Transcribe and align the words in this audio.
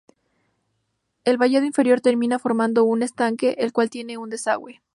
El 1.25 1.37
vallado 1.37 1.67
inferior 1.67 2.01
termina 2.01 2.39
formando 2.39 2.85
un 2.85 3.03
estanque 3.03 3.53
el 3.59 3.71
cual 3.71 3.91
tiene 3.91 4.17
un 4.17 4.31
desagüe. 4.31 4.81